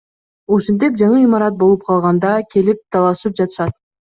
[0.55, 3.79] Ушинтип жаңы имарат болуп калганда келип талашып жатышат.